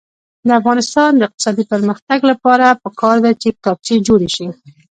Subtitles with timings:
[0.47, 4.47] د افغانستان د اقتصادي پرمختګ لپاره پکار ده چې کتابچې جوړې شي.